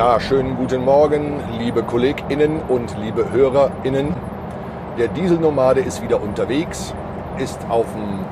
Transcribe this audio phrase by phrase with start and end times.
[0.00, 4.14] Ja, schönen guten Morgen, liebe KollegInnen und liebe HörerInnen.
[4.96, 6.94] Der Dieselnomade ist wieder unterwegs,
[7.36, 8.24] ist auf dem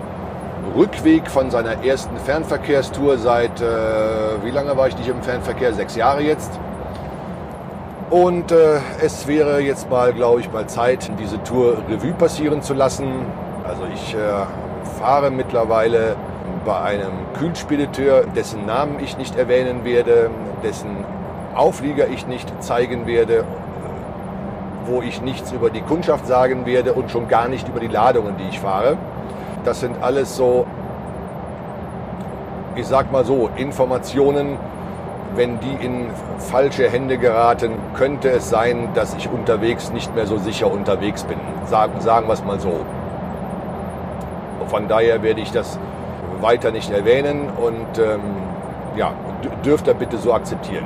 [0.75, 3.67] Rückweg von seiner ersten Fernverkehrstour seit, äh,
[4.43, 5.75] wie lange war ich nicht im Fernverkehr?
[5.75, 6.59] Sechs Jahre jetzt.
[8.09, 12.73] Und äh, es wäre jetzt mal, glaube ich, mal Zeit, diese Tour Revue passieren zu
[12.73, 13.13] lassen.
[13.69, 14.19] Also ich äh,
[14.99, 16.17] fahre mittlerweile
[16.65, 20.31] bei einem Kühlspediteur, dessen Namen ich nicht erwähnen werde,
[20.63, 21.05] dessen
[21.55, 23.45] Auflieger ich nicht zeigen werde,
[24.87, 28.37] wo ich nichts über die Kundschaft sagen werde und schon gar nicht über die Ladungen,
[28.39, 28.97] die ich fahre.
[29.65, 30.67] Das sind alles so,
[32.75, 34.57] ich sag mal so, Informationen,
[35.35, 36.07] wenn die in
[36.39, 41.39] falsche Hände geraten, könnte es sein, dass ich unterwegs nicht mehr so sicher unterwegs bin.
[41.67, 42.81] Sagen, sagen wir es mal so.
[44.69, 45.79] Von daher werde ich das
[46.41, 48.21] weiter nicht erwähnen und ähm,
[48.97, 49.13] ja,
[49.65, 50.85] dürft ihr bitte so akzeptieren.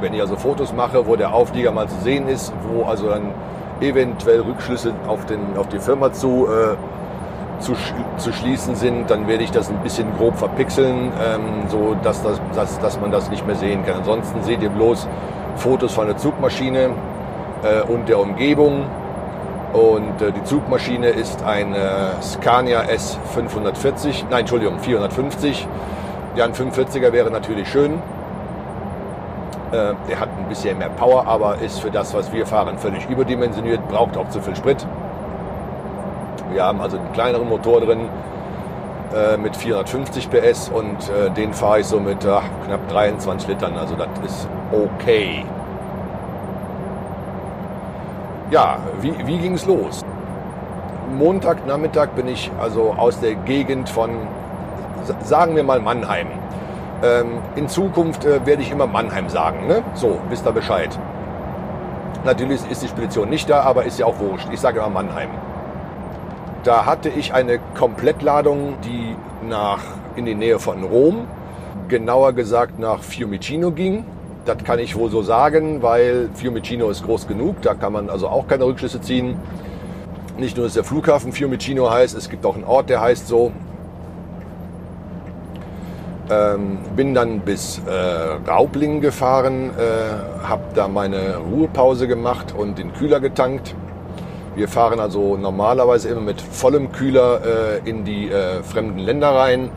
[0.00, 3.32] Wenn ich also Fotos mache, wo der Auflieger mal zu sehen ist, wo also dann
[3.80, 6.76] eventuell Rückschlüsse auf, den, auf die Firma zu, äh,
[7.60, 7.74] zu,
[8.16, 12.40] zu schließen sind, dann werde ich das ein bisschen grob verpixeln, ähm, so dass, das,
[12.54, 13.98] dass, dass man das nicht mehr sehen kann.
[13.98, 15.08] Ansonsten seht ihr bloß
[15.56, 16.90] Fotos von der Zugmaschine
[17.62, 18.84] äh, und der Umgebung.
[19.72, 21.74] Und äh, die Zugmaschine ist ein
[22.22, 25.66] Scania S540, nein, Entschuldigung, 450.
[26.36, 28.00] Ja, ein 45er wäre natürlich schön.
[29.70, 33.08] Äh, der hat ein bisschen mehr Power, aber ist für das, was wir fahren, völlig
[33.08, 34.86] überdimensioniert, braucht auch zu viel Sprit.
[36.50, 38.08] Wir haben also einen kleineren Motor drin
[39.14, 43.76] äh, mit 450 PS und äh, den fahre ich so mit ach, knapp 23 Litern.
[43.76, 45.44] Also das ist okay.
[48.50, 50.02] Ja, wie, wie ging es los?
[51.18, 54.10] Montagnachmittag bin ich also aus der Gegend von,
[55.22, 56.28] sagen wir mal Mannheim.
[57.02, 59.66] Ähm, in Zukunft äh, werde ich immer Mannheim sagen.
[59.66, 59.82] Ne?
[59.94, 60.98] So, wisst ihr Bescheid.
[62.24, 64.48] Natürlich ist die Spedition nicht da, aber ist ja auch wurscht.
[64.52, 65.30] Ich sage immer Mannheim.
[66.64, 69.14] Da hatte ich eine Komplettladung, die
[69.48, 69.80] nach
[70.16, 71.28] in die Nähe von Rom,
[71.86, 74.04] genauer gesagt nach Fiumicino ging.
[74.44, 78.28] Das kann ich wohl so sagen, weil Fiumicino ist groß genug, da kann man also
[78.28, 79.36] auch keine Rückschlüsse ziehen.
[80.36, 83.52] Nicht nur, dass der Flughafen Fiumicino heißt, es gibt auch einen Ort, der heißt so.
[86.30, 92.92] Ähm, bin dann bis äh, Raublingen gefahren, äh, habe da meine Ruhepause gemacht und den
[92.92, 93.74] Kühler getankt.
[94.54, 97.40] Wir fahren also normalerweise immer mit vollem Kühler
[97.84, 99.70] äh, in die äh, fremden Länder rein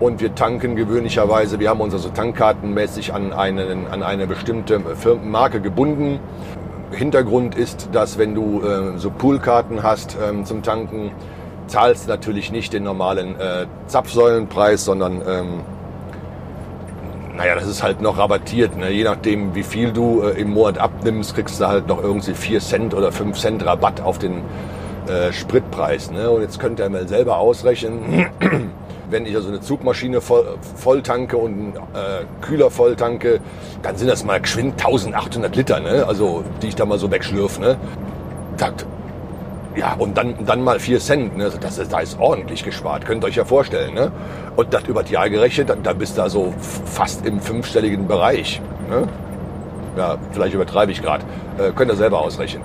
[0.00, 5.60] und wir tanken gewöhnlicherweise, wir haben uns also tankkartenmäßig an, einen, an eine bestimmte Firmenmarke
[5.60, 6.20] gebunden.
[6.90, 11.12] Hintergrund ist, dass wenn du äh, so Poolkarten hast ähm, zum Tanken,
[11.66, 15.60] zahlst natürlich nicht den normalen äh, Zapfsäulenpreis, sondern ähm,
[17.36, 18.76] naja, das ist halt noch rabattiert.
[18.76, 18.90] Ne?
[18.90, 22.60] Je nachdem, wie viel du äh, im Monat abnimmst, kriegst du halt noch irgendwie 4
[22.60, 24.42] Cent oder 5 Cent Rabatt auf den
[25.08, 26.10] äh, Spritpreis.
[26.10, 26.30] Ne?
[26.30, 28.26] Und jetzt könnt ihr mal selber ausrechnen,
[29.10, 33.40] wenn ich also eine Zugmaschine voll, voll tanke und einen äh, Kühler voll tanke,
[33.82, 36.06] dann sind das mal geschwind 1800 Liter, ne?
[36.08, 37.60] also die ich da mal so wegschlürfe.
[37.60, 37.76] Ne?
[38.56, 38.86] Takt.
[39.76, 41.36] Ja, und dann, dann mal 4 Cent.
[41.36, 41.44] Ne?
[41.44, 43.94] Also das ist, da ist ordentlich gespart, könnt ihr euch ja vorstellen.
[43.94, 44.10] Ne?
[44.56, 46.54] Und das über das Jahr gerechnet, da, da bist du also
[46.86, 48.62] fast im fünfstelligen Bereich.
[48.88, 49.06] Ne?
[49.96, 51.24] Ja, vielleicht übertreibe ich gerade.
[51.58, 52.62] Äh, könnt ihr selber ausrechnen.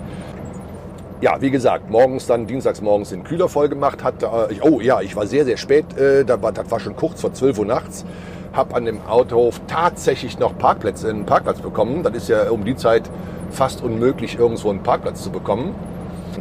[1.19, 4.03] Ja, wie gesagt, morgens dann, dienstags morgens den Kühler voll gemacht.
[4.03, 5.97] Hat, äh, oh ja, ich war sehr, sehr spät.
[5.97, 8.05] Äh, da war, das war schon kurz vor 12 Uhr nachts.
[8.53, 12.03] Hab an dem Autohof tatsächlich noch Parkplätze, einen Parkplatz bekommen.
[12.03, 13.09] Das ist ja um die Zeit
[13.49, 15.75] fast unmöglich, irgendwo einen Parkplatz zu bekommen.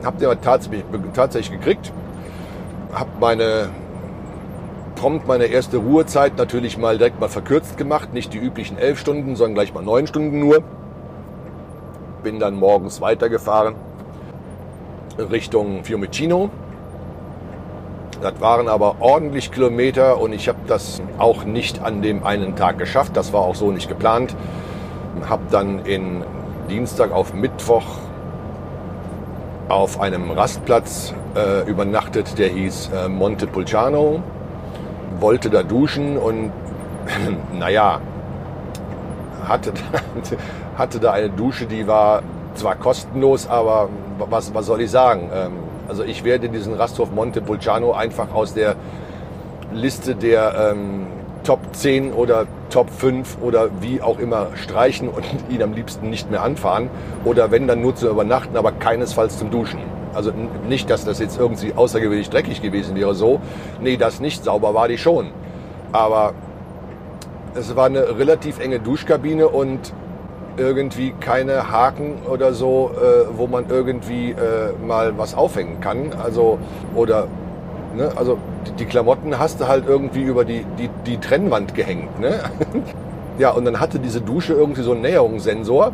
[0.05, 0.85] Hab den tatsächlich,
[1.15, 1.93] tatsächlich gekriegt.
[2.93, 3.69] Hab meine
[4.97, 8.13] prompt meine erste Ruhezeit natürlich mal direkt mal verkürzt gemacht.
[8.13, 10.63] Nicht die üblichen elf Stunden, sondern gleich mal neun Stunden nur.
[12.23, 13.75] Bin dann morgens weitergefahren
[15.19, 16.51] Richtung Fiumicino.
[18.21, 22.77] Das waren aber ordentlich Kilometer und ich habe das auch nicht an dem einen Tag
[22.77, 23.17] geschafft.
[23.17, 24.37] Das war auch so nicht geplant.
[25.27, 26.23] Habe dann in
[26.69, 27.85] Dienstag auf Mittwoch
[29.71, 34.23] auf einem Rastplatz äh, übernachtet, der hieß äh, Montepulciano.
[35.21, 36.53] Wollte da duschen und
[37.59, 38.01] naja,
[39.47, 39.73] hatte,
[40.77, 42.23] hatte da eine Dusche, die war
[42.55, 43.89] zwar kostenlos, aber
[44.19, 45.31] was, was soll ich sagen?
[45.33, 45.53] Ähm,
[45.89, 48.77] also ich werde diesen Rasthof Montepulciano einfach aus der
[49.73, 51.07] Liste der ähm,
[51.45, 56.31] Top 10 oder Top 5 oder wie auch immer streichen und ihn am liebsten nicht
[56.31, 56.89] mehr anfahren.
[57.25, 59.81] Oder wenn dann nur zu übernachten, aber keinesfalls zum Duschen.
[60.15, 60.33] Also
[60.69, 63.41] nicht, dass das jetzt irgendwie außergewöhnlich dreckig gewesen wäre, so.
[63.81, 64.43] Nee, das nicht.
[64.45, 65.31] Sauber war die schon.
[65.93, 66.35] Aber
[67.55, 69.93] es war eine relativ enge Duschkabine und
[70.57, 76.13] irgendwie keine Haken oder so, äh, wo man irgendwie äh, mal was aufhängen kann.
[76.23, 76.59] Also,
[76.95, 77.29] oder,
[77.97, 82.21] ne, also die, die, Klamotten hast du halt irgendwie über die, die, die Trennwand gehängt.
[82.21, 82.41] Ne?
[83.39, 85.93] ja, und dann hatte diese Dusche irgendwie so einen Näherungssensor.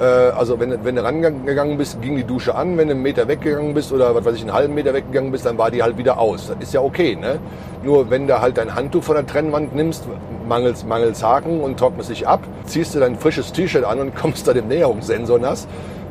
[0.00, 2.76] Äh, also wenn, wenn du rangegangen bist, ging die Dusche an.
[2.76, 5.46] Wenn du einen Meter weggegangen bist oder was weiß ich, einen halben Meter weggegangen bist,
[5.46, 6.48] dann war die halt wieder aus.
[6.48, 7.16] Das ist ja okay.
[7.16, 7.38] Ne?
[7.82, 10.04] Nur wenn du halt dein Handtuch von der Trennwand nimmst,
[10.48, 14.46] mangels, mangels Haken und trocknest dich ab, ziehst du dein frisches T-Shirt an und kommst
[14.48, 15.66] da dem Näherungssensor nass,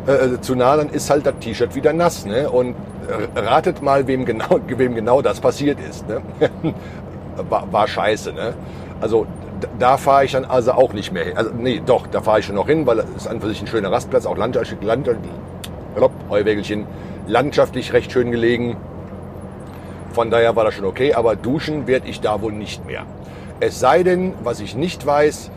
[0.07, 2.25] äh, äh, zu nah, dann ist halt das T-Shirt wieder nass.
[2.25, 2.49] Ne?
[2.49, 2.75] Und
[3.35, 6.07] ratet mal, wem genau, wem genau das passiert ist.
[6.07, 6.21] Ne?
[7.49, 8.33] war, war scheiße.
[8.33, 8.53] Ne?
[8.99, 9.27] Also
[9.79, 11.37] da fahre ich dann also auch nicht mehr hin.
[11.37, 13.67] Also nee, doch, da fahre ich schon noch hin, weil es an für sich ein
[13.67, 15.09] schöner Rastplatz, auch landschaftlich, land,
[16.29, 16.87] Heuwägelchen,
[17.27, 18.77] landschaftlich recht schön gelegen.
[20.13, 23.05] Von daher war das schon okay, aber duschen werde ich da wohl nicht mehr.
[23.59, 25.51] Es sei denn, was ich nicht weiß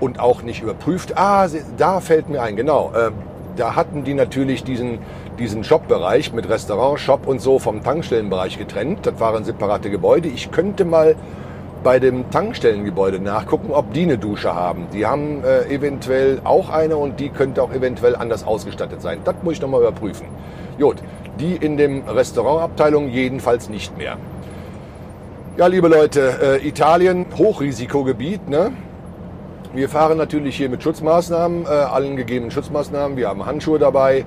[0.00, 3.10] und auch nicht überprüft, ah, da fällt mir ein, genau, äh,
[3.56, 4.98] da hatten die natürlich diesen,
[5.38, 9.06] diesen Shop-Bereich mit Restaurant, Shop und so vom Tankstellenbereich getrennt.
[9.06, 10.28] Das waren separate Gebäude.
[10.28, 11.16] Ich könnte mal
[11.82, 14.86] bei dem Tankstellengebäude nachgucken, ob die eine Dusche haben.
[14.92, 19.20] Die haben äh, eventuell auch eine und die könnte auch eventuell anders ausgestattet sein.
[19.24, 20.26] Das muss ich nochmal überprüfen.
[20.80, 20.96] Gut,
[21.38, 24.16] die in dem Restaurantabteilung jedenfalls nicht mehr.
[25.56, 28.48] Ja, liebe Leute, äh, Italien, Hochrisikogebiet.
[28.48, 28.72] Ne?
[29.74, 33.16] Wir fahren natürlich hier mit Schutzmaßnahmen, äh, allen gegebenen Schutzmaßnahmen.
[33.16, 34.24] Wir haben Handschuhe dabei.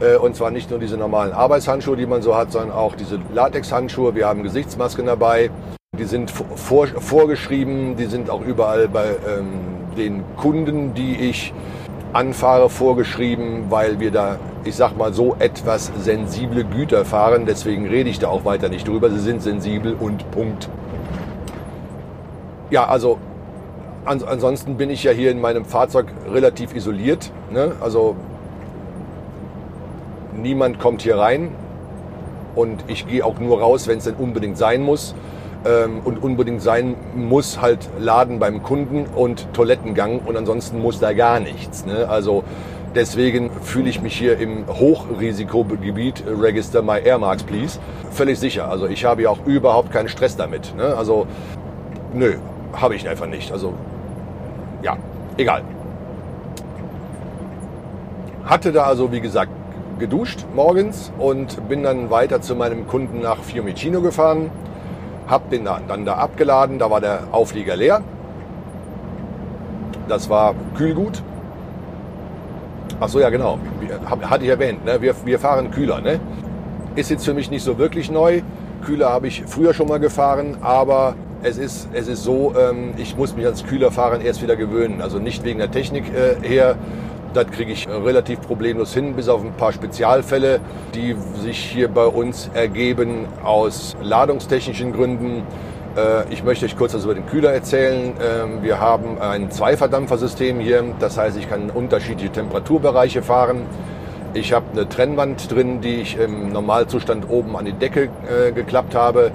[0.00, 3.20] Äh, und zwar nicht nur diese normalen Arbeitshandschuhe, die man so hat, sondern auch diese
[3.32, 4.14] Latexhandschuhe.
[4.14, 5.50] Wir haben Gesichtsmasken dabei.
[5.98, 9.50] Die sind vor, vorgeschrieben, die sind auch überall bei ähm,
[9.96, 11.52] den Kunden, die ich
[12.12, 17.44] anfahre, vorgeschrieben, weil wir da, ich sag mal so, etwas sensible Güter fahren.
[17.46, 19.10] Deswegen rede ich da auch weiter nicht drüber.
[19.10, 20.68] Sie sind sensibel und Punkt.
[22.70, 23.18] Ja, also
[24.04, 27.30] ans ansonsten bin ich ja hier in meinem Fahrzeug relativ isoliert.
[27.50, 27.72] Ne?
[27.80, 28.16] Also
[30.34, 31.50] niemand kommt hier rein
[32.54, 35.14] und ich gehe auch nur raus, wenn es denn unbedingt sein muss
[35.64, 41.12] ähm, und unbedingt sein muss halt Laden beim Kunden und Toilettengang und ansonsten muss da
[41.12, 41.86] gar nichts.
[41.86, 42.08] Ne?
[42.08, 42.44] Also
[42.94, 47.78] deswegen fühle ich mich hier im Hochrisikogebiet Register My Airmarks Please
[48.10, 48.68] völlig sicher.
[48.68, 50.74] Also ich habe ja auch überhaupt keinen Stress damit.
[50.76, 50.94] Ne?
[50.96, 51.26] Also
[52.12, 52.34] nö,
[52.72, 53.52] habe ich einfach nicht.
[53.52, 53.74] Also
[54.82, 54.96] ja,
[55.36, 55.62] egal.
[58.44, 59.52] Hatte da also wie gesagt
[59.98, 64.50] geduscht morgens und bin dann weiter zu meinem Kunden nach Fiumicino gefahren
[65.32, 68.02] hab den dann da abgeladen, da war der Auflieger leer.
[70.08, 71.22] Das war Kühlgut.
[73.00, 73.58] Ach so, ja genau,
[74.22, 75.00] hatte ich erwähnt, ne?
[75.00, 76.00] wir, wir fahren Kühler.
[76.00, 76.20] Ne?
[76.94, 78.42] Ist jetzt für mich nicht so wirklich neu.
[78.84, 83.16] Kühler habe ich früher schon mal gefahren, aber es ist, es ist so, ähm, ich
[83.16, 85.00] muss mich ans Kühlerfahren erst wieder gewöhnen.
[85.02, 86.76] Also nicht wegen der Technik äh, her,
[87.34, 90.60] das kriege ich relativ problemlos hin, bis auf ein paar Spezialfälle,
[90.94, 95.42] die sich hier bei uns ergeben aus ladungstechnischen Gründen.
[95.96, 98.12] Äh, ich möchte euch kurz was über den Kühler erzählen.
[98.22, 103.62] Ähm, wir haben ein Zweiverdampfersystem hier, das heißt, ich kann unterschiedliche Temperaturbereiche fahren.
[104.34, 108.94] Ich habe eine Trennwand drin, die ich im Normalzustand oben an die Decke äh, geklappt
[108.94, 109.32] habe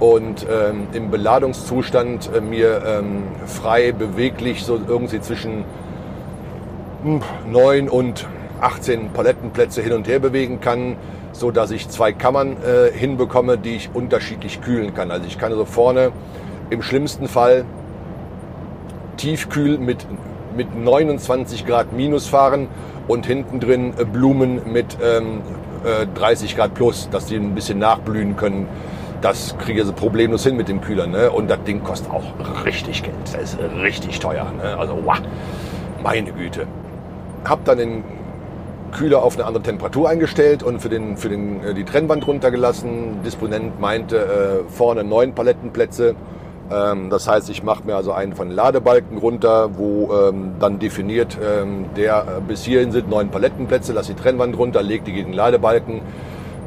[0.00, 5.64] und ähm, im Beladungszustand äh, mir ähm, frei beweglich so irgendwie zwischen
[7.50, 8.26] 9 und
[8.60, 10.96] 18 Palettenplätze hin und her bewegen kann,
[11.32, 15.10] so dass ich zwei Kammern äh, hinbekomme, die ich unterschiedlich kühlen kann.
[15.10, 16.12] Also ich kann also vorne
[16.70, 17.64] im schlimmsten Fall
[19.16, 20.06] tiefkühl mit,
[20.56, 22.68] mit 29 Grad minus fahren
[23.06, 25.42] und hinten drin äh, Blumen mit ähm,
[25.84, 28.66] äh, 30 Grad plus, dass die ein bisschen nachblühen können.
[29.24, 31.06] Das kriege ich also problemlos hin mit dem Kühler.
[31.06, 31.30] Ne?
[31.30, 32.24] Und das Ding kostet auch
[32.66, 33.16] richtig Geld.
[33.32, 34.52] Das ist richtig teuer.
[34.54, 34.76] Ne?
[34.76, 35.16] Also, wow,
[36.02, 36.66] meine Güte
[37.42, 38.04] habe dann den
[38.92, 43.22] Kühler auf eine andere Temperatur eingestellt und für, den, für den, äh, die Trennwand runtergelassen.
[43.24, 46.16] Disponent meinte äh, vorne neun Palettenplätze.
[46.70, 50.78] Ähm, das heißt, ich mache mir also einen von den Ladebalken runter, wo ähm, dann
[50.78, 55.14] definiert, ähm, der äh, bis hierhin sind neun Palettenplätze, lass die Trennwand runter, leg die
[55.14, 56.02] gegen den Ladebalken,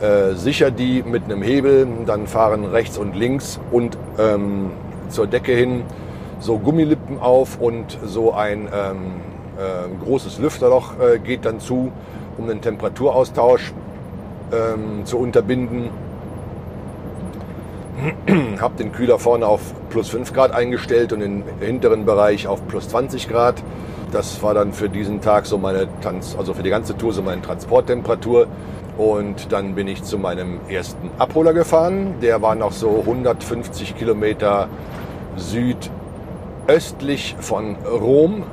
[0.02, 4.72] äh, sicher die mit einem Hebel, dann fahren rechts und links und ähm,
[5.10, 5.84] zur Decke hin
[6.40, 8.98] so Gummilippen auf und so ein ähm,
[9.58, 11.92] äh, großes Lüfterloch äh, geht dann zu,
[12.38, 13.74] um den Temperaturaustausch
[14.52, 15.90] ähm, zu unterbinden.
[18.62, 22.90] habe den Kühler vorne auf plus 5 Grad eingestellt und den hinteren Bereich auf plus
[22.90, 23.56] 20 Grad.
[24.12, 27.22] Das war dann für diesen Tag so meine, Trans also für die ganze Tour so
[27.22, 28.48] meine Transporttemperatur.
[28.98, 32.16] Und dann bin ich zu meinem ersten Abholer gefahren.
[32.22, 34.68] Der war noch so 150 Kilometer
[35.36, 35.92] süd
[36.68, 38.44] östlich von Rom,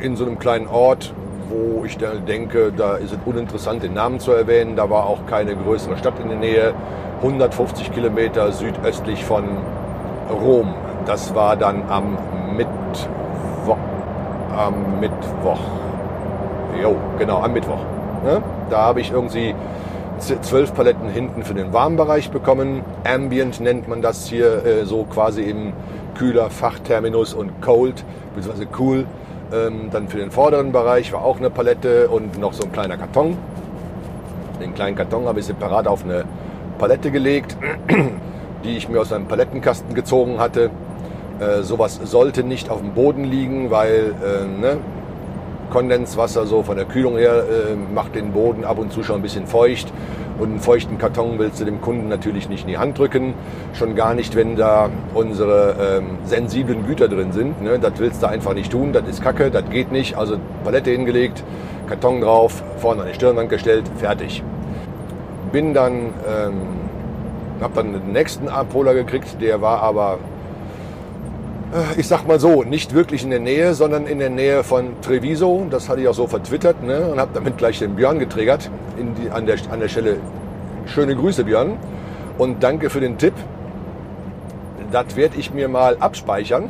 [0.00, 1.14] in so einem kleinen Ort,
[1.48, 4.76] wo ich dann denke, da ist es uninteressant, den Namen zu erwähnen.
[4.76, 6.74] Da war auch keine größere Stadt in der Nähe.
[7.18, 9.44] 150 Kilometer südöstlich von
[10.30, 10.74] Rom.
[11.06, 12.18] Das war dann am
[12.56, 13.76] Mittwoch.
[14.56, 15.60] Am Mittwoch.
[16.80, 17.80] Jo, genau, am Mittwoch.
[18.24, 18.42] Ne?
[18.72, 19.54] Da habe ich irgendwie
[20.18, 22.80] zwölf Paletten hinten für den Warmbereich bekommen.
[23.04, 25.74] Ambient nennt man das hier äh, so quasi im
[26.14, 28.02] kühler Fachterminus und Cold,
[28.34, 29.04] beziehungsweise Cool.
[29.52, 32.96] Ähm, dann für den vorderen Bereich war auch eine Palette und noch so ein kleiner
[32.96, 33.36] Karton.
[34.58, 36.24] Den kleinen Karton habe ich separat auf eine
[36.78, 37.58] Palette gelegt,
[38.64, 40.70] die ich mir aus einem Palettenkasten gezogen hatte.
[41.40, 44.78] Äh, sowas sollte nicht auf dem Boden liegen, weil äh, ne,
[45.72, 49.22] Kondenswasser so von der Kühlung her äh, macht den Boden ab und zu schon ein
[49.22, 49.90] bisschen feucht.
[50.38, 53.32] Und einen feuchten Karton willst du dem Kunden natürlich nicht in die Hand drücken.
[53.72, 57.62] Schon gar nicht, wenn da unsere ähm, sensiblen Güter drin sind.
[57.62, 57.78] Ne?
[57.78, 58.92] Das willst du einfach nicht tun.
[58.92, 60.14] Das ist Kacke, das geht nicht.
[60.18, 61.42] Also Palette hingelegt,
[61.88, 64.42] Karton drauf, vorne an die Stirnwand gestellt, fertig.
[65.52, 66.60] Bin dann, ähm,
[67.62, 69.40] hab dann den nächsten Abholer gekriegt.
[69.40, 70.18] Der war aber
[71.96, 75.66] ich sag mal so, nicht wirklich in der Nähe, sondern in der Nähe von Treviso.
[75.70, 77.10] Das hatte ich auch so vertwittert ne?
[77.10, 78.70] und habe damit gleich den Björn getriggert.
[78.98, 80.18] Die, an, der, an der Stelle
[80.86, 81.78] schöne Grüße, Björn.
[82.36, 83.34] Und danke für den Tipp.
[84.90, 86.68] Das werde ich mir mal abspeichern.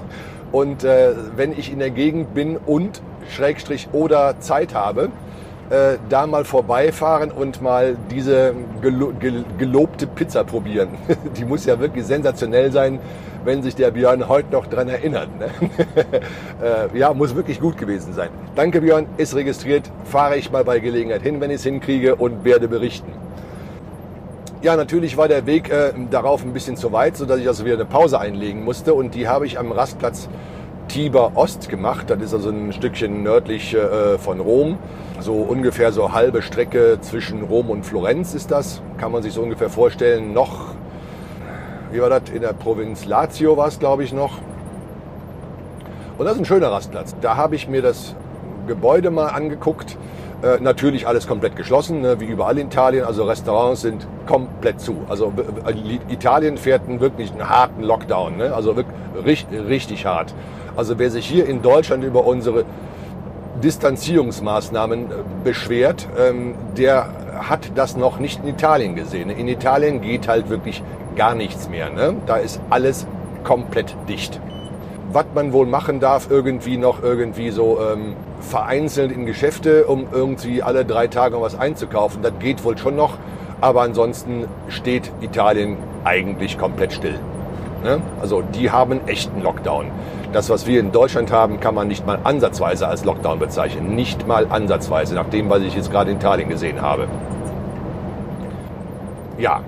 [0.52, 5.08] und äh, wenn ich in der Gegend bin und Schrägstrich oder Zeit habe,
[5.70, 9.12] äh, da mal vorbeifahren und mal diese gelo
[9.58, 10.90] gelobte Pizza probieren.
[11.36, 13.00] Die muss ja wirklich sensationell sein
[13.44, 15.28] wenn sich der Björn heute noch dran erinnert.
[15.38, 15.50] Ne?
[16.94, 18.30] äh, ja, muss wirklich gut gewesen sein.
[18.54, 19.90] Danke Björn, ist registriert.
[20.04, 23.12] Fahre ich mal bei Gelegenheit hin, wenn ich es hinkriege und werde berichten.
[24.62, 27.74] Ja, natürlich war der Weg äh, darauf ein bisschen zu weit, sodass ich also wieder
[27.74, 28.94] eine Pause einlegen musste.
[28.94, 30.28] Und die habe ich am Rastplatz
[30.88, 32.10] Tiber Ost gemacht.
[32.10, 34.78] Das ist also ein Stückchen nördlich äh, von Rom.
[35.20, 38.82] So ungefähr so halbe Strecke zwischen Rom und Florenz ist das.
[38.98, 40.32] Kann man sich so ungefähr vorstellen.
[40.32, 40.74] Noch
[41.94, 44.38] wie war das, in der Provinz Lazio war es, glaube ich, noch.
[46.18, 47.14] Und das ist ein schöner Rastplatz.
[47.20, 48.16] Da habe ich mir das
[48.66, 49.96] Gebäude mal angeguckt.
[50.42, 53.04] Äh, natürlich alles komplett geschlossen, ne, wie überall in Italien.
[53.04, 54.96] Also Restaurants sind komplett zu.
[55.08, 55.32] Also
[56.08, 58.38] Italien fährt einen wirklich einen harten Lockdown.
[58.38, 58.52] Ne?
[58.52, 60.34] Also wirklich richtig, richtig hart.
[60.76, 62.64] Also wer sich hier in Deutschland über unsere
[63.62, 65.14] Distanzierungsmaßnahmen äh,
[65.44, 69.30] beschwert, ähm, der hat das noch nicht in Italien gesehen.
[69.30, 70.82] In Italien geht halt wirklich
[71.16, 71.90] gar nichts mehr.
[71.90, 72.14] Ne?
[72.26, 73.06] Da ist alles
[73.44, 74.40] komplett dicht.
[75.12, 80.62] Was man wohl machen darf, irgendwie noch irgendwie so ähm, vereinzelt in Geschäfte, um irgendwie
[80.62, 82.22] alle drei Tage was einzukaufen.
[82.22, 83.18] Das geht wohl schon noch,
[83.60, 87.18] aber ansonsten steht Italien eigentlich komplett still.
[87.84, 88.00] Ne?
[88.20, 89.86] Also die haben echten Lockdown.
[90.34, 93.94] Das, was wir in Deutschland haben, kann man nicht mal ansatzweise als Lockdown bezeichnen.
[93.94, 97.06] Nicht mal ansatzweise, nach dem, was ich jetzt gerade in Italien gesehen habe.
[99.38, 99.60] Ja,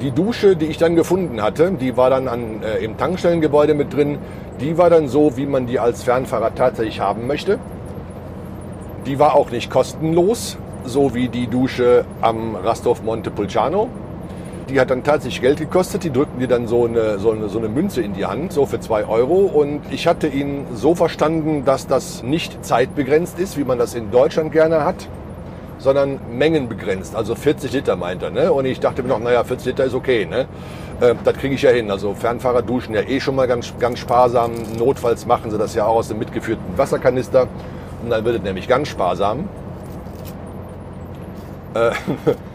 [0.00, 3.92] die Dusche, die ich dann gefunden hatte, die war dann an, äh, im Tankstellengebäude mit
[3.92, 4.18] drin.
[4.60, 7.58] Die war dann so, wie man die als Fernfahrer tatsächlich haben möchte.
[9.04, 13.88] Die war auch nicht kostenlos, so wie die Dusche am Rasthof Montepulciano.
[14.68, 16.04] Die hat dann tatsächlich Geld gekostet.
[16.04, 18.66] Die drückten dir dann so eine, so, eine, so eine Münze in die Hand, so
[18.66, 19.36] für zwei Euro.
[19.46, 24.10] Und ich hatte ihn so verstanden, dass das nicht zeitbegrenzt ist, wie man das in
[24.10, 25.08] Deutschland gerne hat
[25.78, 27.14] sondern mengenbegrenzt.
[27.14, 28.30] Also 40 Liter meint er.
[28.30, 28.52] Ne?
[28.52, 30.26] Und ich dachte mir noch, naja, 40 Liter ist okay.
[30.26, 30.46] Ne?
[31.00, 31.90] Äh, das kriege ich ja hin.
[31.90, 34.52] Also Fernfahrer duschen ja eh schon mal ganz, ganz sparsam.
[34.76, 37.46] Notfalls machen sie das ja auch aus dem mitgeführten Wasserkanister.
[38.02, 39.48] Und dann wird es nämlich ganz sparsam.
[41.74, 41.90] Äh,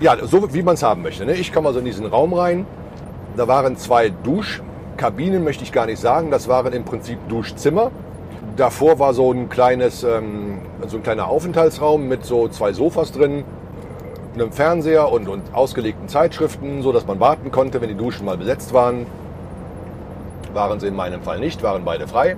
[0.00, 1.24] ja, so wie man es haben möchte.
[1.24, 1.34] Ne?
[1.34, 2.66] Ich komme also in diesen Raum rein.
[3.36, 6.30] Da waren zwei Duschkabinen, möchte ich gar nicht sagen.
[6.30, 7.90] Das waren im Prinzip Duschzimmer.
[8.56, 13.44] Davor war so ein kleines, ähm, so ein kleiner Aufenthaltsraum mit so zwei Sofas drin,
[14.34, 18.38] einem Fernseher und, und ausgelegten Zeitschriften, so dass man warten konnte, wenn die Duschen mal
[18.38, 19.06] besetzt waren.
[20.54, 22.36] Waren sie in meinem Fall nicht, waren beide frei.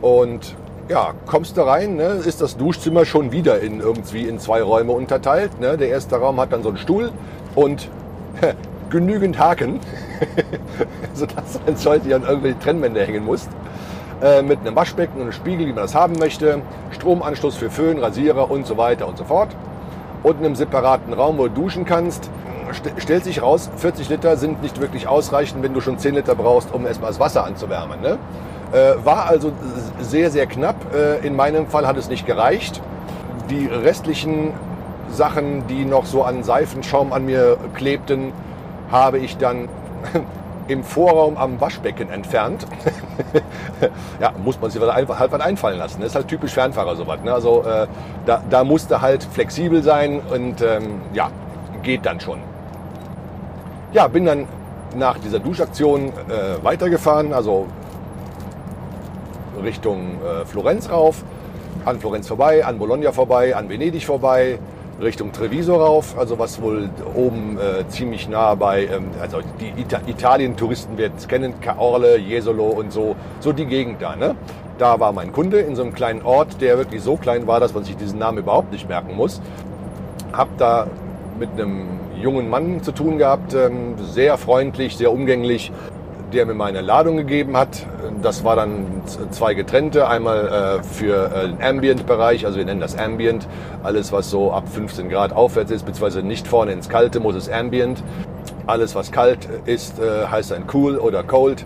[0.00, 0.56] Und
[0.88, 4.92] ja, kommst du rein, ne, ist das Duschzimmer schon wieder in irgendwie in zwei Räume
[4.92, 5.60] unterteilt.
[5.60, 5.78] Ne?
[5.78, 7.10] Der erste Raum hat dann so einen Stuhl
[7.54, 7.88] und
[8.90, 9.80] genügend Haken,
[11.14, 13.48] sodass man sollte an irgendwelche Trennwände hängen muss.
[14.22, 16.60] Äh, mit einem Waschbecken und einem Spiegel, wie man das haben möchte,
[16.92, 19.48] Stromanschluss für Föhn, Rasierer und so weiter und so fort.
[20.22, 22.30] Und einem separaten Raum, wo du duschen kannst.
[22.98, 26.72] stellt sich raus, 40 Liter sind nicht wirklich ausreichend, wenn du schon 10 Liter brauchst,
[26.72, 28.00] um erstmal das Wasser anzuwärmen.
[28.00, 28.18] Ne?
[28.72, 29.52] Äh, war also
[30.00, 30.76] sehr, sehr knapp.
[30.94, 32.80] Äh, in meinem Fall hat es nicht gereicht.
[33.50, 34.52] Die restlichen
[35.10, 38.32] Sachen, die noch so an Seifenschaum an mir klebten,
[38.90, 39.68] habe ich dann
[40.68, 42.66] im Vorraum am Waschbecken entfernt.
[44.20, 46.00] ja, muss man sich halt was einfallen lassen.
[46.00, 47.18] Das ist halt typisch Fernfahrer sowas.
[47.22, 47.32] Ne?
[47.32, 47.86] Also äh,
[48.24, 51.30] da, da musste halt flexibel sein und ähm, ja,
[51.82, 52.38] geht dann schon.
[53.92, 54.46] Ja, bin dann
[54.96, 57.66] nach dieser Duschaktion äh, weitergefahren, also
[59.62, 61.24] Richtung äh, Florenz rauf,
[61.84, 64.58] an Florenz vorbei, an Bologna vorbei, an Venedig vorbei,
[65.00, 70.00] Richtung Treviso rauf, also was wohl oben äh, ziemlich nah bei, ähm, also die Ita
[70.06, 74.16] Italien-Touristen werden es kennen, Caorle, Jesolo und so, so die Gegend da.
[74.16, 74.36] Ne?
[74.78, 77.74] Da war mein Kunde in so einem kleinen Ort, der wirklich so klein war, dass
[77.74, 79.40] man sich diesen Namen überhaupt nicht merken muss.
[80.32, 80.86] Hab da
[81.38, 81.86] mit einem
[82.20, 85.72] jungen Mann zu tun gehabt, ähm, sehr freundlich, sehr umgänglich,
[86.32, 87.86] der mir meine Ladung gegeben hat.
[88.22, 88.86] Das war dann
[89.30, 93.46] zwei getrennte, einmal äh, für äh, den Ambient-Bereich, also wir nennen das Ambient,
[93.82, 97.48] alles was so ab 15 Grad aufwärts ist, beziehungsweise nicht vorne ins Kalte muss es
[97.48, 98.02] Ambient.
[98.66, 101.64] Alles was kalt ist, äh, heißt dann Cool oder Cold.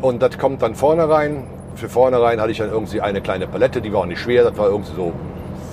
[0.00, 1.44] Und das kommt dann vorne rein.
[1.74, 4.44] Für vorne rein hatte ich dann irgendwie eine kleine Palette, die war auch nicht schwer,
[4.44, 5.12] das war irgendwie so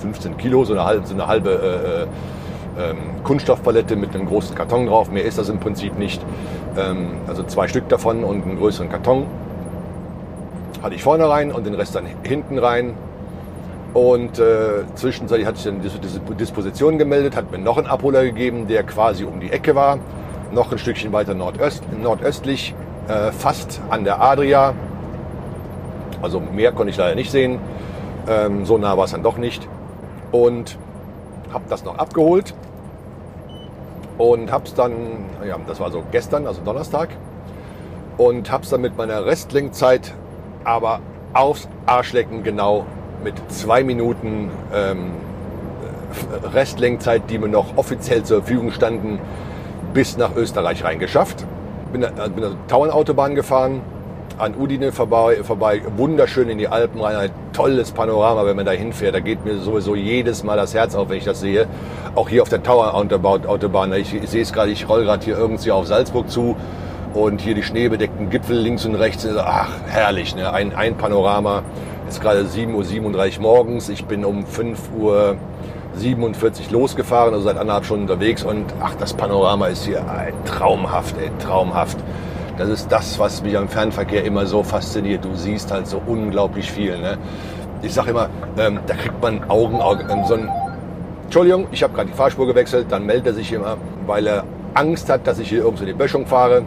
[0.02, 2.37] 15 Kilo, so eine halbe, so eine halbe äh,
[2.78, 5.10] ähm, Kunststoffpalette mit einem großen Karton drauf.
[5.10, 6.22] Mehr ist das im Prinzip nicht.
[6.76, 9.26] Ähm, also zwei Stück davon und einen größeren Karton.
[10.82, 12.94] Hatte ich vorne rein und den Rest dann hinten rein.
[13.94, 18.68] Und äh, zwischenzeitlich hatte ich dann diese, Disposition gemeldet, hat mir noch einen Abholer gegeben,
[18.68, 19.98] der quasi um die Ecke war.
[20.52, 22.74] Noch ein Stückchen weiter nordöst, nordöstlich,
[23.08, 24.74] äh, fast an der Adria.
[26.22, 27.58] Also mehr konnte ich leider nicht sehen.
[28.28, 29.66] Ähm, so nah war es dann doch nicht.
[30.32, 30.78] Und
[31.52, 32.54] habe das noch abgeholt
[34.18, 34.92] und hab's dann,
[35.46, 37.10] ja, das war so gestern, also Donnerstag,
[38.16, 40.12] und hab's dann mit meiner Restlenkzeit
[40.64, 41.00] aber
[41.32, 42.84] aufs Arschlecken genau
[43.22, 45.12] mit zwei Minuten ähm,
[46.52, 49.18] Restlenkzeit, die mir noch offiziell zur Verfügung standen,
[49.94, 51.46] bis nach Österreich reingeschafft.
[51.92, 53.82] Bin, äh, bin also Tauernautobahn gefahren,
[54.38, 58.72] an Udine vorbei, vorbei, wunderschön in die Alpen rein, ein tolles Panorama, wenn man da
[58.72, 59.14] hinfährt.
[59.14, 61.66] Da geht mir sowieso jedes Mal das Herz auf, wenn ich das sehe.
[62.14, 63.92] Auch hier auf der Tower Autobahn.
[63.94, 66.56] Ich, sehe es gerade, ich roll gerade hier irgendwie auf Salzburg zu
[67.14, 69.26] und hier die schneebedeckten Gipfel links und rechts.
[69.36, 70.52] Ach, herrlich, ne?
[70.52, 71.62] ein, ein Panorama.
[72.08, 73.88] Es ist gerade 7.37 Uhr morgens.
[73.88, 75.36] Ich bin um 5 Uhr
[75.96, 81.16] 47 losgefahren, also seit anderthalb Stunden unterwegs und ach, das Panorama ist hier ey, traumhaft,
[81.18, 81.98] ey, traumhaft.
[82.58, 85.24] Das ist das, was mich am Fernverkehr immer so fasziniert.
[85.24, 86.98] Du siehst halt so unglaublich viel.
[86.98, 87.16] Ne?
[87.82, 89.78] Ich sage immer, ähm, da kriegt man Augen,
[90.10, 90.50] ähm, so ein
[91.24, 94.44] Entschuldigung, ich habe gerade die Fahrspur gewechselt, dann meldet er sich immer, weil er
[94.74, 96.62] Angst hat, dass ich hier irgendwo die Böschung fahre.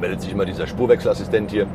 [0.00, 1.66] Meldet sich immer dieser Spurwechselassistent hier.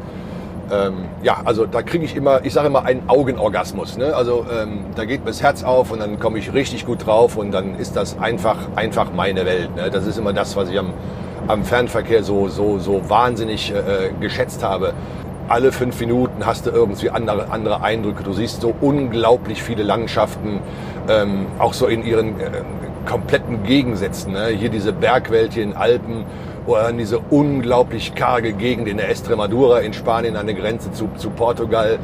[0.72, 3.98] Ähm, ja, also da kriege ich immer, ich sage immer, einen Augenorgasmus.
[3.98, 4.16] Ne?
[4.16, 7.36] Also ähm, da geht mir das Herz auf und dann komme ich richtig gut drauf
[7.36, 9.76] und dann ist das einfach, einfach meine Welt.
[9.76, 9.90] Ne?
[9.90, 10.94] Das ist immer das, was ich am,
[11.50, 14.94] am Fernverkehr so, so, so wahnsinnig äh, geschätzt habe.
[15.48, 18.24] Alle fünf Minuten hast du irgendwie andere, andere Eindrücke.
[18.24, 20.60] Du siehst so unglaublich viele Landschaften,
[21.10, 22.62] ähm, auch so in ihren äh,
[23.08, 24.34] kompletten Gegensätzen.
[24.34, 24.50] Ne?
[24.50, 26.26] Hier diese Bergwelt hier in Alpen
[26.68, 31.32] oder diese unglaublich karge Gegend in der Estremadura in Spanien an der Grenze zu, zu
[31.32, 31.98] Portugal.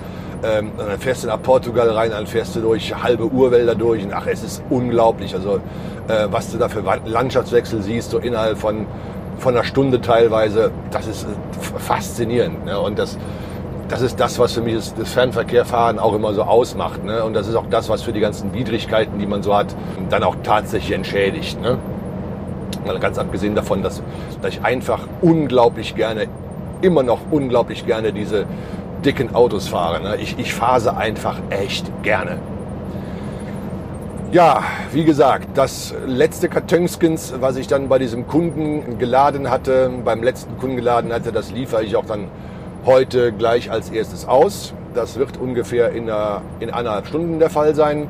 [0.43, 4.03] Ähm, dann fährst du nach Portugal rein, dann fährst du durch halbe Urwälder durch.
[4.03, 5.35] Und ach, es ist unglaublich.
[5.35, 5.59] Also
[6.07, 8.87] äh, was du da für Landschaftswechsel siehst, so innerhalb von
[9.37, 12.65] von einer Stunde teilweise, das ist äh, faszinierend.
[12.65, 12.79] Ne?
[12.79, 13.17] Und das,
[13.87, 17.03] das ist das, was für mich das, das Fernverkehrfahren auch immer so ausmacht.
[17.03, 17.23] Ne?
[17.23, 19.75] Und das ist auch das, was für die ganzen Widrigkeiten, die man so hat,
[20.09, 21.61] dann auch tatsächlich entschädigt.
[21.61, 21.77] Ne?
[22.85, 24.01] Mal ganz abgesehen davon, dass,
[24.41, 26.27] dass ich einfach unglaublich gerne,
[26.81, 28.45] immer noch unglaublich gerne diese
[29.03, 30.01] dicken Autos fahre.
[30.01, 30.17] Ne?
[30.17, 32.37] Ich, ich fahre sie einfach echt gerne.
[34.35, 40.23] Ja, wie gesagt, das letzte Kartönskins, was ich dann bei diesem Kunden geladen hatte, beim
[40.23, 42.27] letzten Kunden geladen hatte, das liefere ich auch dann
[42.85, 44.73] heute gleich als erstes aus.
[44.93, 48.09] Das wird ungefähr in, einer, in eineinhalb Stunden der Fall sein.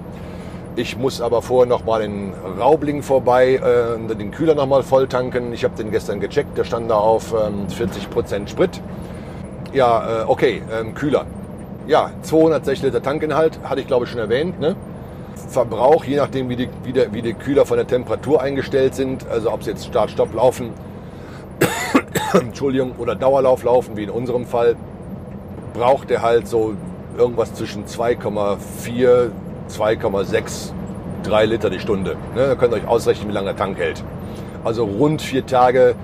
[0.76, 5.08] Ich muss aber vorher noch mal in Raubling vorbei, äh, den Kühler noch mal voll
[5.08, 5.54] tanken.
[5.54, 8.82] Ich habe den gestern gecheckt, der stand da auf ähm, 40% Sprit.
[9.74, 11.28] Ja, äh, okay, ähm, Kühler.
[11.86, 14.60] Ja, 260 Liter Tankinhalt, hatte ich glaube ich schon erwähnt.
[14.60, 14.76] Ne?
[15.48, 19.28] Verbrauch, je nachdem wie die, wie, der, wie die Kühler von der Temperatur eingestellt sind,
[19.28, 20.72] also ob sie jetzt Start-Stopp laufen,
[22.34, 24.76] Entschuldigung, oder Dauerlauf laufen, wie in unserem Fall,
[25.74, 26.74] braucht er halt so
[27.18, 29.30] irgendwas zwischen 2,4,
[29.70, 30.72] 2,6,
[31.24, 32.16] 3 Liter die Stunde.
[32.36, 34.04] Ne, da könnt ihr euch ausrechnen, wie lange der Tank hält.
[34.64, 35.96] Also rund vier Tage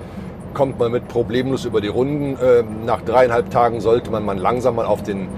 [0.54, 2.38] kommt man mit problemlos über die Runden.
[2.42, 5.28] Ähm, nach dreieinhalb Tagen sollte man mal langsam mal auf den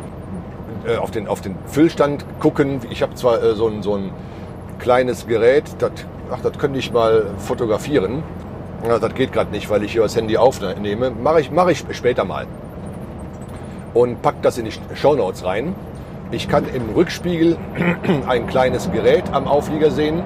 [0.86, 2.80] äh, auf, den, auf den Füllstand gucken.
[2.90, 4.10] Ich habe zwar äh, so, ein, so ein
[4.78, 5.92] kleines Gerät, das,
[6.58, 8.22] könnte ich mal fotografieren.
[8.86, 11.10] Ja, das geht gerade nicht, weil ich hier das Handy aufnehme.
[11.10, 12.46] Mache ich, mach ich später mal.
[13.94, 15.74] Und pack das in die Shownotes rein.
[16.30, 17.56] Ich kann im Rückspiegel
[18.28, 20.22] ein kleines Gerät am Auflieger sehen,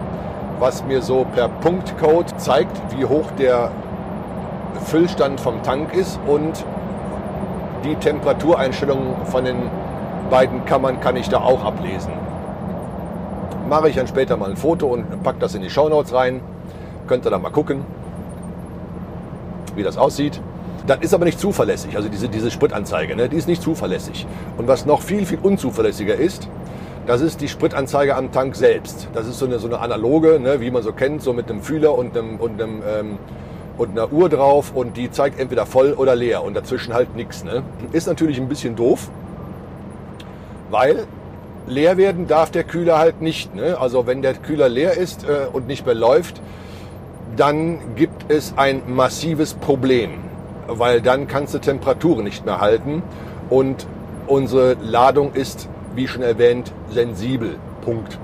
[0.59, 3.71] was mir so per Punktcode zeigt, wie hoch der
[4.87, 6.65] Füllstand vom Tank ist und
[7.85, 9.57] die Temperatureinstellungen von den
[10.29, 12.13] beiden Kammern kann ich da auch ablesen.
[13.69, 16.41] Mache ich dann später mal ein Foto und packe das in die Shownotes rein.
[17.07, 17.85] Könnt ihr da mal gucken,
[19.75, 20.41] wie das aussieht.
[20.87, 24.27] Das ist aber nicht zuverlässig, also diese, diese Spritanzeige, ne, die ist nicht zuverlässig.
[24.57, 26.49] Und was noch viel, viel unzuverlässiger ist,
[27.07, 29.09] das ist die Spritanzeige am Tank selbst.
[29.13, 31.61] Das ist so eine, so eine analoge, ne, wie man so kennt, so mit einem
[31.61, 33.19] Fühler und einem, und einem ähm,
[33.79, 37.45] und einer Uhr drauf und die zeigt entweder voll oder leer und dazwischen halt nichts.
[37.45, 37.63] Ne?
[37.93, 39.09] Ist natürlich ein bisschen doof,
[40.71, 41.07] weil
[41.67, 43.55] leer werden darf der Kühler halt nicht.
[43.55, 43.77] Ne?
[43.79, 46.41] Also wenn der Kühler leer ist äh, und nicht mehr läuft,
[47.37, 50.11] dann gibt es ein massives Problem,
[50.67, 53.03] weil dann kannst du Temperaturen nicht mehr halten
[53.51, 53.87] und
[54.27, 57.57] unsere Ladung ist, wie schon erwähnt, sensibel.
[57.83, 58.19] Punkt.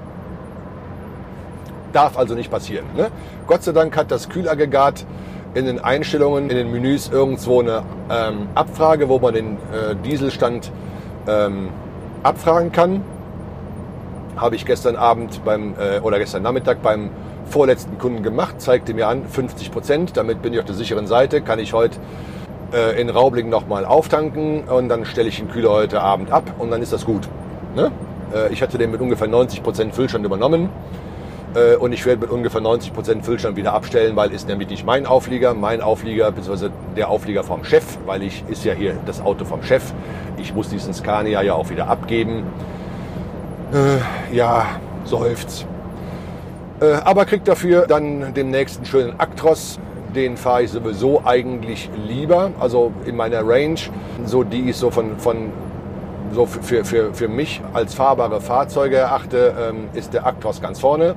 [1.92, 2.86] Darf also nicht passieren.
[2.96, 3.10] Ne?
[3.46, 5.06] Gott sei Dank hat das Kühlaggregat
[5.54, 10.72] in den Einstellungen, in den Menüs irgendwo eine ähm, Abfrage, wo man den äh, Dieselstand
[11.28, 11.68] ähm,
[12.24, 13.02] abfragen kann.
[14.36, 17.10] Habe ich gestern Abend beim äh, oder gestern Nachmittag beim
[17.46, 20.16] vorletzten Kunden gemacht, zeigte mir an 50 Prozent.
[20.16, 21.40] Damit bin ich auf der sicheren Seite.
[21.40, 21.98] Kann ich heute
[22.72, 26.70] äh, in Raubling nochmal auftanken und dann stelle ich den Kühler heute Abend ab und
[26.70, 27.28] dann ist das gut.
[27.76, 27.92] Ne?
[28.34, 30.70] Äh, ich hatte den mit ungefähr 90 Prozent Füllstand übernommen.
[31.54, 35.06] Äh, und ich werde mit ungefähr 90% Füllstand wieder abstellen, weil ist nämlich nicht mein
[35.06, 36.70] Auflieger, mein Auflieger bzw.
[36.96, 39.92] der Auflieger vom Chef, weil ich ist ja hier das Auto vom Chef.
[40.36, 42.44] Ich muss diesen Scania ja auch wieder abgeben.
[43.72, 44.66] Äh, ja,
[45.04, 45.66] seufzt.
[46.80, 49.78] Äh, aber kriegt dafür dann den nächsten schönen Actros.
[50.14, 52.50] Den fahre ich sowieso eigentlich lieber.
[52.60, 53.80] Also in meiner Range,
[54.24, 55.50] so die ich so von, von
[56.32, 61.14] so für, für, für mich als fahrbare Fahrzeuge erachte, ähm, ist der Actros ganz vorne.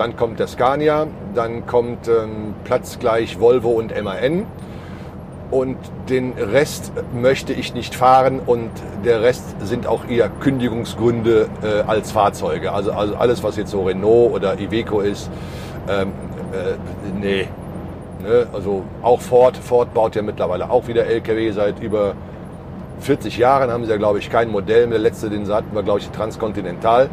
[0.00, 4.46] Dann kommt der Scania, dann kommt ähm, platzgleich Volvo und MAN.
[5.50, 5.76] Und
[6.08, 8.70] den Rest möchte ich nicht fahren und
[9.04, 12.72] der Rest sind auch eher Kündigungsgründe äh, als Fahrzeuge.
[12.72, 15.30] Also, also alles, was jetzt so Renault oder Iveco ist,
[15.86, 16.12] ähm,
[16.54, 17.48] äh, nee.
[18.22, 18.46] Ne?
[18.54, 19.54] Also auch Ford.
[19.58, 22.14] Ford baut ja mittlerweile auch wieder LKW seit über
[23.00, 24.98] 40 Jahren haben sie ja, glaube ich, kein Modell mehr.
[24.98, 27.10] Der letzte, den hatten wir, glaube ich, Transcontinental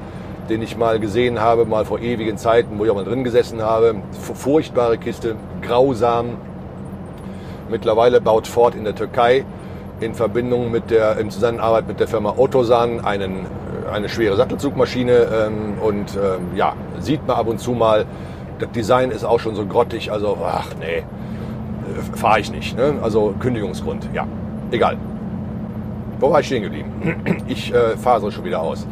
[0.50, 3.62] den ich mal gesehen habe, mal vor ewigen Zeiten, wo ich auch mal drin gesessen
[3.62, 3.96] habe.
[4.34, 6.38] Furchtbare Kiste, grausam.
[7.70, 9.46] Mittlerweile baut Ford in der Türkei
[10.00, 15.12] in Verbindung mit der, in Zusammenarbeit mit der Firma Otosan einen, äh, eine schwere Sattelzugmaschine
[15.12, 18.06] ähm, und ähm, ja, sieht man ab und zu mal,
[18.60, 21.04] das Design ist auch schon so grottig, also ach nee, äh,
[22.16, 22.78] fahre ich nicht.
[22.78, 22.96] Ne?
[23.02, 24.28] Also Kündigungsgrund, ja,
[24.72, 24.98] egal.
[26.20, 26.92] Wo war ich stehen geblieben?
[27.48, 28.88] Ich äh, fahre so schon wieder aus.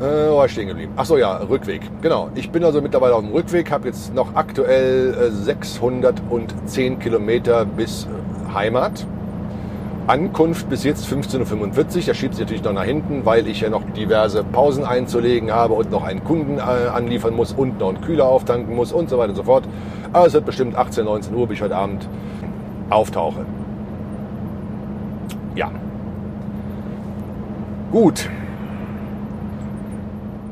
[0.00, 0.92] Äh, wo war ich stehen geblieben?
[0.96, 1.82] Achso, ja, Rückweg.
[2.02, 2.30] Genau.
[2.36, 8.06] Ich bin also mittlerweile auf dem Rückweg, habe jetzt noch aktuell äh, 610 Kilometer bis
[8.06, 9.04] äh, Heimat.
[10.06, 12.02] Ankunft bis jetzt 15.45 Uhr.
[12.06, 15.74] Das schiebt sich natürlich noch nach hinten, weil ich ja noch diverse Pausen einzulegen habe
[15.74, 19.18] und noch einen Kunden äh, anliefern muss und noch einen Kühler auftanken muss und so
[19.18, 19.64] weiter und so fort.
[20.12, 22.08] Aber es wird bestimmt 18, 19 Uhr, bis ich heute Abend
[22.88, 23.44] auftauche.
[25.56, 25.70] Ja.
[27.90, 28.30] Gut.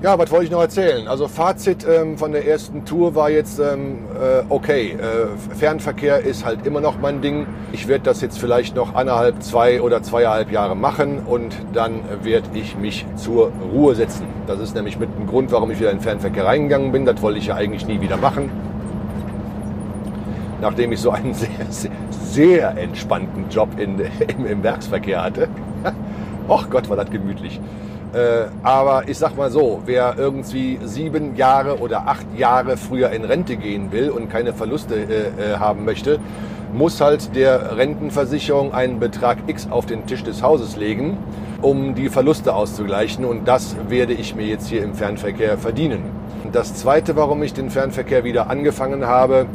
[0.03, 1.09] Ja, was wollte ich noch erzählen?
[1.09, 4.91] Also Fazit ähm, von der ersten Tour war jetzt ähm, äh, okay.
[4.91, 7.47] Äh, Fernverkehr ist halt immer noch mein Ding.
[7.73, 12.47] Ich werde das jetzt vielleicht noch anderthalb, zwei oder zweieinhalb Jahre machen und dann werde
[12.53, 14.27] ich mich zur Ruhe setzen.
[14.47, 17.07] Das ist nämlich mit dem Grund, warum ich wieder in den Fernverkehr reingegangen bin.
[17.07, 18.51] Das wollte ich ja eigentlich nie wieder machen.
[20.61, 25.49] Nachdem ich so einen sehr, sehr, sehr entspannten Job in, im, im Werksverkehr hatte.
[26.49, 27.59] Och Gott, war das gemütlich.
[28.13, 33.25] Äh, aber ich sag mal so, wer irgendwie sieben Jahre oder acht Jahre früher in
[33.25, 36.19] Rente gehen will und keine Verluste äh, äh, haben möchte,
[36.73, 41.17] muss halt der Rentenversicherung einen Betrag X auf den Tisch des Hauses legen,
[41.63, 43.25] um die Verluste auszugleichen.
[43.25, 46.03] Und das werde ich mir jetzt hier im Fernverkehr verdienen.
[46.53, 49.47] Das Zweite, warum ich den Fernverkehr wieder angefangen habe,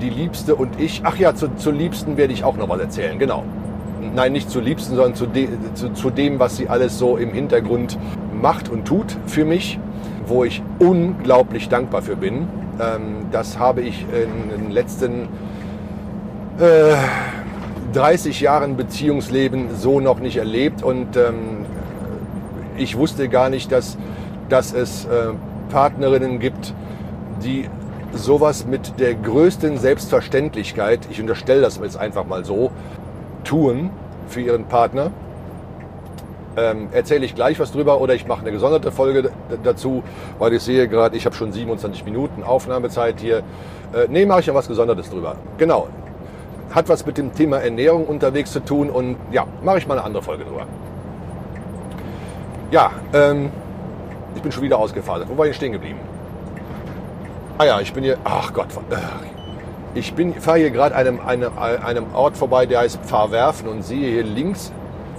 [0.00, 3.18] die Liebste und ich, ach ja, zu, zur Liebsten werde ich auch noch was erzählen,
[3.18, 3.44] genau
[4.14, 7.32] nein, nicht zu Liebsten, sondern zu, de, zu, zu dem, was sie alles so im
[7.32, 7.98] Hintergrund
[8.40, 9.78] macht und tut für mich,
[10.26, 12.48] wo ich unglaublich dankbar für bin.
[12.80, 15.28] Ähm, das habe ich in den letzten
[16.58, 16.94] äh,
[17.92, 21.66] 30 Jahren Beziehungsleben so noch nicht erlebt und ähm,
[22.76, 23.96] ich wusste gar nicht, dass,
[24.48, 25.32] dass es äh,
[25.70, 26.74] Partnerinnen gibt,
[27.44, 27.68] die
[28.12, 32.70] sowas mit der größten Selbstverständlichkeit, ich unterstelle das jetzt einfach mal so,
[33.44, 33.90] tun
[34.28, 35.10] für ihren Partner.
[36.56, 39.30] Ähm, erzähle ich gleich was drüber oder ich mache eine gesonderte Folge
[39.64, 40.04] dazu,
[40.38, 43.38] weil ich sehe gerade, ich habe schon 27 Minuten Aufnahmezeit hier.
[43.92, 45.36] Äh, nee, mache ich ja was Gesondertes drüber.
[45.58, 45.88] Genau.
[46.70, 50.04] Hat was mit dem Thema Ernährung unterwegs zu tun und ja, mache ich mal eine
[50.04, 50.66] andere Folge drüber.
[52.70, 53.50] Ja, ähm,
[54.36, 55.28] ich bin schon wieder ausgefasert.
[55.28, 55.98] Wo war ich stehen geblieben?
[57.58, 58.18] Ah ja, ich bin hier.
[58.24, 58.96] Ach Gott, äh,
[59.94, 64.24] ich fahre hier gerade einem, einem, einem Ort vorbei, der heißt Pfarrwerfen und sehe hier
[64.24, 64.72] links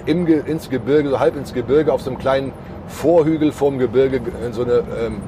[0.06, 2.52] im, ins Gebirge, so halb ins Gebirge, auf so einem kleinen
[2.88, 5.22] Vorhügel vorm Gebirge so eine ähm,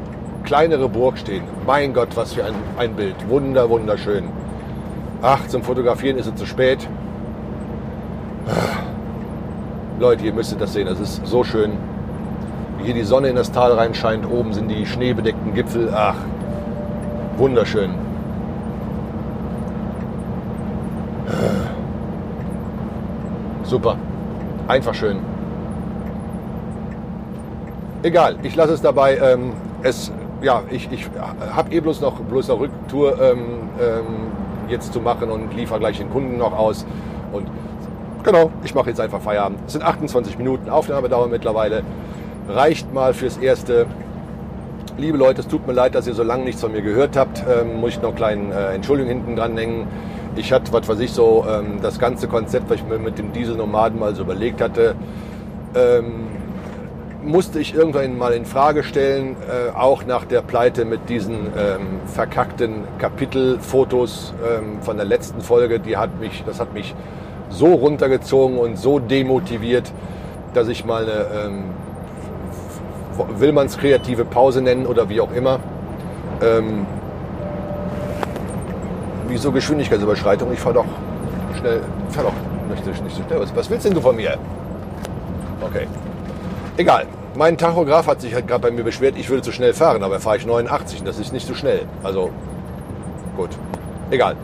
[0.43, 1.43] kleinere Burg stehen.
[1.65, 3.15] Mein Gott, was für ein, ein Bild.
[3.27, 4.25] Wunder, wunderschön.
[5.21, 6.87] Ach, zum Fotografieren ist es zu spät.
[9.99, 10.85] Leute, ihr müsstet das sehen.
[10.85, 11.71] Das ist so schön.
[12.77, 14.29] Wie hier die Sonne in das Tal reinscheint.
[14.29, 15.91] Oben sind die schneebedeckten Gipfel.
[15.93, 16.15] Ach,
[17.37, 18.06] wunderschön.
[23.67, 23.97] Super.
[24.69, 25.17] Einfach schön.
[28.01, 29.17] Egal, ich lasse es dabei.
[29.17, 29.51] Ähm,
[29.83, 31.05] es, ja, ich, ich
[31.53, 33.39] habe eh bloß noch bloß eine Rücktour ähm,
[33.81, 34.05] ähm,
[34.69, 36.85] jetzt zu machen und liefere gleich den Kunden noch aus.
[37.33, 37.47] Und
[38.23, 39.59] genau, ich mache jetzt einfach Feierabend.
[39.67, 41.83] Es sind 28 Minuten Aufnahmedauer mittlerweile.
[42.47, 43.85] Reicht mal fürs Erste.
[44.97, 47.43] Liebe Leute, es tut mir leid, dass ihr so lange nichts von mir gehört habt.
[47.43, 49.87] Ähm, muss ich noch eine kleine äh, Entschuldigung hinten dran hängen
[50.37, 53.33] ich hatte, was weiß ich, so ähm, das ganze Konzept, was ich mir mit dem
[53.33, 54.95] Dieselnomaden mal so überlegt hatte,
[55.75, 56.27] ähm,
[57.23, 61.99] musste ich irgendwann mal in Frage stellen, äh, auch nach der Pleite mit diesen ähm,
[62.05, 65.79] verkackten Kapitelfotos ähm, von der letzten Folge.
[65.79, 66.95] Die hat mich, das hat mich
[67.49, 69.91] so runtergezogen und so demotiviert,
[70.53, 71.63] dass ich mal eine, ähm,
[73.37, 75.59] will man es kreative Pause nennen oder wie auch immer,
[76.41, 76.85] ähm,
[79.27, 80.51] Wieso Geschwindigkeitsüberschreitung?
[80.53, 80.85] Ich fahre doch
[81.57, 81.81] schnell.
[82.09, 82.33] Fahr doch.
[82.69, 83.47] Nicht so schnell.
[83.55, 84.37] Was willst denn du von mir?
[85.61, 85.87] Okay.
[86.77, 87.05] Egal.
[87.35, 90.19] Mein Tachograph hat sich halt gerade bei mir beschwert, ich würde zu schnell fahren, aber
[90.19, 91.81] fahre ich 89 und das ist nicht so schnell.
[92.03, 92.31] Also
[93.35, 93.49] gut.
[94.09, 94.35] Egal.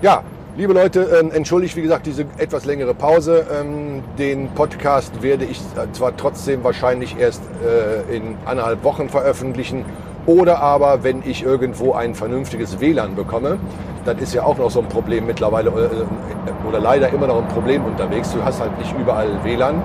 [0.00, 0.22] Ja,
[0.56, 3.46] liebe Leute, ähm, entschuldigt wie gesagt diese etwas längere Pause.
[3.52, 5.60] Ähm, den Podcast werde ich
[5.92, 9.84] zwar trotzdem wahrscheinlich erst äh, in anderthalb Wochen veröffentlichen
[10.26, 13.58] oder aber, wenn ich irgendwo ein vernünftiges WLAN bekomme,
[14.04, 17.48] das ist ja auch noch so ein Problem mittlerweile äh, oder leider immer noch ein
[17.48, 18.32] Problem unterwegs.
[18.32, 19.82] Du hast halt nicht überall WLAN.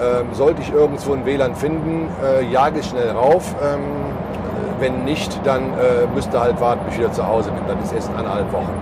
[0.00, 3.54] Ähm, sollte ich irgendwo ein WLAN finden, äh, jage ich schnell rauf.
[3.62, 3.80] Ähm,
[4.78, 7.60] wenn nicht, dann äh, müsste halt warten, bis ich wieder zu Hause bin.
[7.68, 8.72] Das ist erst in anderthalb Wochen.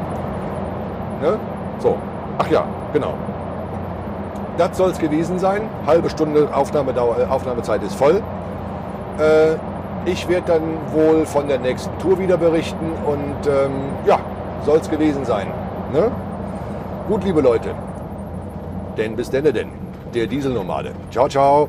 [1.23, 1.39] Ne?
[1.81, 1.97] So,
[2.39, 3.15] ach ja, genau.
[4.57, 5.63] Das soll es gewesen sein.
[5.87, 8.23] Halbe Stunde Aufnahmedauer, äh, Aufnahmezeit ist voll.
[9.19, 9.57] Äh,
[10.11, 13.73] ich werde dann wohl von der nächsten Tour wieder berichten und ähm,
[14.07, 14.19] ja,
[14.65, 15.49] soll es gewesen sein.
[15.93, 16.11] Ne?
[17.09, 17.71] Gut, liebe Leute,
[18.97, 19.69] denn bis denn denn,
[20.15, 20.93] der Dieselnomade.
[21.11, 21.69] Ciao, ciao.